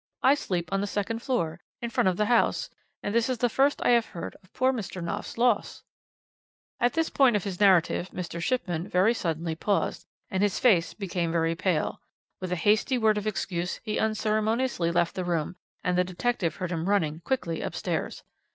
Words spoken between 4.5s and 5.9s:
poor Mr. Knopf's loss'